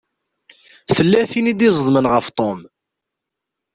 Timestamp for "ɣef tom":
2.13-2.59